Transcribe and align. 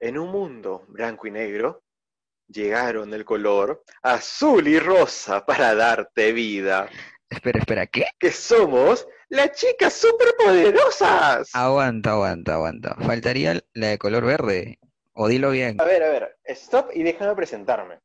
En 0.00 0.16
un 0.16 0.30
mundo 0.30 0.84
blanco 0.88 1.26
y 1.26 1.32
negro, 1.32 1.82
llegaron 2.46 3.12
el 3.14 3.24
color 3.24 3.82
azul 4.02 4.68
y 4.68 4.78
rosa 4.78 5.44
para 5.44 5.74
darte 5.74 6.32
vida. 6.32 6.88
Espera, 7.28 7.58
espera, 7.58 7.86
¿qué? 7.86 8.06
Que 8.18 8.30
somos 8.30 9.06
las 9.28 9.52
chicas 9.52 9.92
superpoderosas. 9.94 11.50
Aguanta, 11.52 12.12
aguanta, 12.12 12.54
aguanta. 12.54 12.94
Faltaría 13.00 13.60
la 13.74 13.88
de 13.88 13.98
color 13.98 14.24
verde. 14.24 14.78
O 15.14 15.26
dilo 15.26 15.50
bien. 15.50 15.80
A 15.80 15.84
ver, 15.84 16.04
a 16.04 16.10
ver, 16.10 16.38
stop 16.44 16.90
y 16.94 17.02
déjame 17.02 17.34
presentarme. 17.34 17.98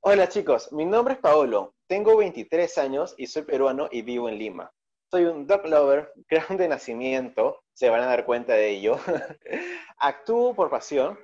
Hola 0.00 0.28
chicos, 0.28 0.72
mi 0.72 0.86
nombre 0.86 1.14
es 1.14 1.20
Paolo, 1.20 1.74
tengo 1.88 2.16
23 2.16 2.78
años 2.78 3.16
y 3.18 3.26
soy 3.26 3.42
peruano 3.42 3.88
y 3.90 4.02
vivo 4.02 4.28
en 4.28 4.38
Lima. 4.38 4.70
Soy 5.10 5.24
un 5.24 5.48
dog 5.48 5.66
lover, 5.66 6.12
clown 6.28 6.56
de 6.56 6.68
nacimiento, 6.68 7.64
se 7.72 7.90
van 7.90 8.02
a 8.02 8.06
dar 8.06 8.24
cuenta 8.24 8.52
de 8.52 8.70
ello. 8.70 9.00
Actúo 10.00 10.54
por 10.54 10.70
pasión, 10.70 11.18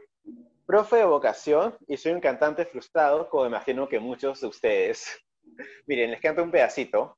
profe 0.66 0.96
de 0.96 1.04
vocación 1.04 1.76
y 1.86 1.96
soy 1.96 2.10
un 2.12 2.20
cantante 2.20 2.64
frustrado, 2.64 3.28
como 3.28 3.46
imagino 3.46 3.88
que 3.88 4.00
muchos 4.00 4.40
de 4.40 4.48
ustedes. 4.48 5.16
Miren, 5.86 6.10
les 6.10 6.20
canto 6.20 6.42
un 6.42 6.50
pedacito. 6.50 7.16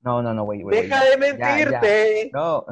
No, 0.00 0.20
no, 0.20 0.34
no, 0.34 0.44
güey, 0.44 0.62
güey. 0.62 0.82
¡Deja 0.82 1.04
de 1.04 1.16
mentirte! 1.16 2.30
No. 2.32 2.66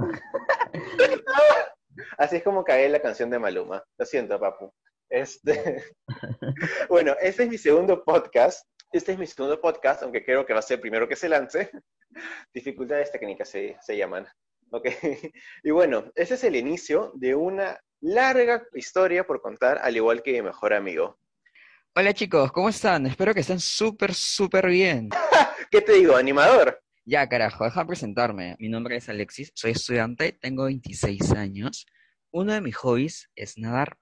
Así 2.18 2.36
es 2.36 2.42
como 2.42 2.64
cae 2.64 2.88
la 2.88 3.00
canción 3.00 3.30
de 3.30 3.38
Maluma. 3.38 3.84
Lo 3.98 4.04
siento, 4.04 4.40
papu. 4.40 4.72
Este... 5.08 5.84
bueno, 6.88 7.14
este 7.20 7.44
es 7.44 7.48
mi 7.48 7.58
segundo 7.58 8.02
podcast. 8.04 8.66
Este 8.90 9.12
es 9.12 9.18
mi 9.18 9.26
segundo 9.28 9.60
podcast, 9.60 10.02
aunque 10.02 10.24
creo 10.24 10.44
que 10.44 10.52
va 10.52 10.58
a 10.58 10.62
ser 10.62 10.76
el 10.76 10.80
primero 10.80 11.08
que 11.08 11.16
se 11.16 11.28
lance. 11.28 11.70
Dificultades 12.52 13.12
técnicas 13.12 13.48
se, 13.48 13.76
se 13.80 13.96
llaman. 13.96 14.26
Ok. 14.70 14.88
Y 15.62 15.70
bueno, 15.70 16.10
ese 16.16 16.34
es 16.34 16.44
el 16.44 16.56
inicio 16.56 17.12
de 17.14 17.34
una 17.36 17.78
larga 18.04 18.68
historia 18.74 19.26
por 19.26 19.40
contar, 19.40 19.78
al 19.78 19.96
igual 19.96 20.22
que 20.22 20.32
mi 20.32 20.42
mejor 20.42 20.74
amigo. 20.74 21.18
Hola 21.94 22.12
chicos, 22.12 22.52
¿cómo 22.52 22.68
están? 22.68 23.06
Espero 23.06 23.32
que 23.32 23.40
estén 23.40 23.60
súper, 23.60 24.12
súper 24.12 24.66
bien. 24.66 25.08
¿Qué 25.70 25.80
te 25.80 25.94
digo, 25.94 26.14
animador? 26.14 26.82
Ya, 27.06 27.26
carajo, 27.26 27.64
deja 27.64 27.86
presentarme. 27.86 28.56
Mi 28.58 28.68
nombre 28.68 28.96
es 28.96 29.08
Alexis, 29.08 29.52
soy 29.54 29.70
estudiante, 29.70 30.32
tengo 30.32 30.64
26 30.64 31.32
años. 31.32 31.86
Uno 32.30 32.52
de 32.52 32.60
mis 32.60 32.76
hobbies 32.76 33.30
es 33.36 33.56
nadar. 33.56 33.96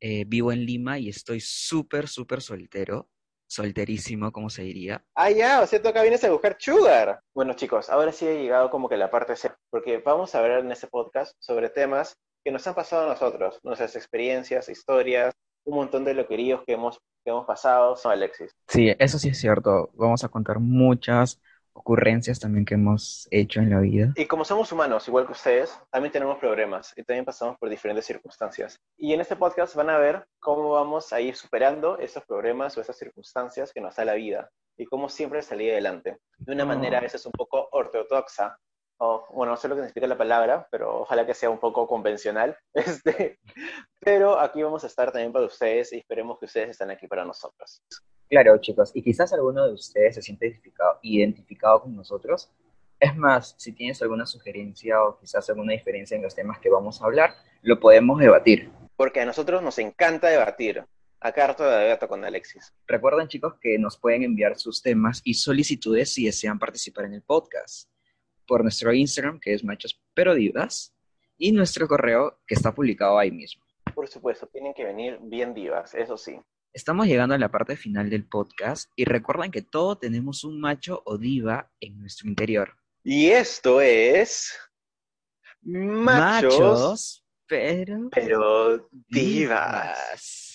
Eh, 0.00 0.24
vivo 0.26 0.52
en 0.52 0.66
Lima 0.66 0.98
y 0.98 1.08
estoy 1.08 1.40
súper, 1.40 2.08
súper 2.08 2.42
soltero. 2.42 3.08
Solterísimo, 3.46 4.30
como 4.30 4.50
se 4.50 4.62
diría. 4.62 5.06
Ah, 5.14 5.30
ya, 5.30 5.62
o 5.62 5.66
sea, 5.66 5.80
tú 5.80 5.88
acá 5.88 6.02
vienes 6.02 6.22
a 6.24 6.30
buscar 6.30 6.56
sugar. 6.58 7.20
Bueno, 7.32 7.54
chicos, 7.54 7.88
ahora 7.88 8.12
sí 8.12 8.26
ha 8.26 8.32
llegado 8.32 8.68
como 8.68 8.90
que 8.90 8.98
la 8.98 9.10
parte 9.10 9.36
C, 9.36 9.52
porque 9.70 9.98
vamos 9.98 10.34
a 10.34 10.40
hablar 10.40 10.60
en 10.60 10.72
este 10.72 10.88
podcast 10.88 11.34
sobre 11.38 11.70
temas 11.70 12.18
que 12.46 12.52
nos 12.52 12.64
han 12.64 12.76
pasado 12.76 13.06
a 13.06 13.08
nosotros, 13.08 13.58
nuestras 13.64 13.96
experiencias, 13.96 14.68
historias, 14.68 15.34
un 15.64 15.78
montón 15.78 16.04
de 16.04 16.14
loqueríos 16.14 16.62
que 16.64 16.74
hemos, 16.74 17.00
que 17.24 17.30
hemos 17.30 17.44
pasado. 17.44 17.96
Son 17.96 18.12
Alexis. 18.12 18.52
Sí, 18.68 18.94
eso 19.00 19.18
sí 19.18 19.30
es 19.30 19.40
cierto. 19.40 19.90
Vamos 19.94 20.22
a 20.22 20.28
contar 20.28 20.60
muchas 20.60 21.40
ocurrencias 21.72 22.38
también 22.38 22.64
que 22.64 22.74
hemos 22.74 23.26
hecho 23.32 23.58
en 23.58 23.70
la 23.70 23.80
vida. 23.80 24.12
Y 24.14 24.26
como 24.26 24.44
somos 24.44 24.70
humanos, 24.70 25.08
igual 25.08 25.26
que 25.26 25.32
ustedes, 25.32 25.76
también 25.90 26.12
tenemos 26.12 26.38
problemas 26.38 26.94
y 26.96 27.02
también 27.02 27.24
pasamos 27.24 27.58
por 27.58 27.68
diferentes 27.68 28.06
circunstancias. 28.06 28.78
Y 28.96 29.12
en 29.12 29.20
este 29.20 29.34
podcast 29.34 29.74
van 29.74 29.90
a 29.90 29.98
ver 29.98 30.24
cómo 30.38 30.70
vamos 30.70 31.12
a 31.12 31.20
ir 31.20 31.34
superando 31.34 31.98
esos 31.98 32.24
problemas 32.26 32.78
o 32.78 32.80
esas 32.80 32.96
circunstancias 32.96 33.72
que 33.72 33.80
nos 33.80 33.96
da 33.96 34.04
la 34.04 34.14
vida 34.14 34.52
y 34.76 34.84
cómo 34.84 35.08
siempre 35.08 35.42
salir 35.42 35.72
adelante. 35.72 36.18
De 36.38 36.52
una 36.52 36.64
manera 36.64 36.98
a 36.98 37.00
veces 37.00 37.26
un 37.26 37.32
poco 37.32 37.68
ortodoxa, 37.72 38.56
o 38.98 39.26
bueno, 39.32 39.52
no 39.52 39.56
sé 39.56 39.68
lo 39.68 39.74
que 39.74 39.82
significa 39.82 40.06
la 40.06 40.16
palabra, 40.16 40.66
pero 40.70 41.00
ojalá 41.00 41.26
que 41.26 41.34
sea 41.34 41.50
un 41.50 41.58
poco 41.58 41.86
convencional. 41.86 42.56
Este, 42.74 43.38
pero 44.00 44.38
aquí 44.38 44.62
vamos 44.62 44.84
a 44.84 44.86
estar 44.86 45.10
también 45.10 45.32
para 45.32 45.46
ustedes 45.46 45.92
y 45.92 45.98
esperemos 45.98 46.38
que 46.38 46.46
ustedes 46.46 46.70
estén 46.70 46.90
aquí 46.90 47.06
para 47.06 47.24
nosotros. 47.24 47.82
Claro, 48.28 48.56
chicos, 48.58 48.92
y 48.94 49.02
quizás 49.02 49.32
alguno 49.32 49.66
de 49.66 49.74
ustedes 49.74 50.14
se 50.14 50.22
siente 50.22 50.46
identificado, 50.46 50.98
identificado 51.02 51.82
con 51.82 51.96
nosotros. 51.96 52.50
Es 52.98 53.16
más, 53.16 53.54
si 53.58 53.72
tienes 53.72 54.00
alguna 54.02 54.24
sugerencia 54.26 55.02
o 55.02 55.18
quizás 55.18 55.48
alguna 55.50 55.72
diferencia 55.72 56.16
en 56.16 56.22
los 56.22 56.34
temas 56.34 56.58
que 56.60 56.70
vamos 56.70 57.02
a 57.02 57.06
hablar, 57.06 57.34
lo 57.62 57.78
podemos 57.78 58.18
debatir. 58.18 58.70
Porque 58.96 59.20
a 59.20 59.26
nosotros 59.26 59.62
nos 59.62 59.78
encanta 59.78 60.28
debatir. 60.28 60.84
Acá 61.20 61.44
harto 61.44 61.64
de 61.64 61.76
debate 61.76 62.08
con 62.08 62.24
Alexis. 62.24 62.72
Recuerden, 62.86 63.28
chicos, 63.28 63.54
que 63.60 63.78
nos 63.78 63.98
pueden 63.98 64.22
enviar 64.22 64.56
sus 64.56 64.82
temas 64.82 65.20
y 65.24 65.34
solicitudes 65.34 66.12
si 66.12 66.26
desean 66.26 66.58
participar 66.58 67.06
en 67.06 67.14
el 67.14 67.22
podcast 67.22 67.88
por 68.46 68.62
nuestro 68.62 68.92
Instagram, 68.92 69.40
que 69.40 69.54
es 69.54 69.64
Machos 69.64 70.00
Pero 70.14 70.34
Divas, 70.34 70.94
y 71.38 71.52
nuestro 71.52 71.86
correo, 71.86 72.40
que 72.46 72.54
está 72.54 72.74
publicado 72.74 73.18
ahí 73.18 73.30
mismo. 73.30 73.64
Por 73.94 74.08
supuesto, 74.08 74.46
tienen 74.46 74.74
que 74.74 74.84
venir 74.84 75.18
bien 75.22 75.54
divas, 75.54 75.94
eso 75.94 76.16
sí. 76.16 76.38
Estamos 76.72 77.06
llegando 77.06 77.34
a 77.34 77.38
la 77.38 77.50
parte 77.50 77.76
final 77.76 78.10
del 78.10 78.28
podcast 78.28 78.90
y 78.96 79.04
recuerden 79.04 79.50
que 79.50 79.62
todos 79.62 79.98
tenemos 79.98 80.44
un 80.44 80.60
macho 80.60 81.02
o 81.06 81.16
diva 81.16 81.70
en 81.80 81.98
nuestro 81.98 82.28
interior. 82.28 82.74
Y 83.02 83.28
esto 83.28 83.80
es... 83.80 84.54
Machos, 85.62 87.24
pero, 87.46 88.08
pero 88.10 88.88
divas. 88.90 90.45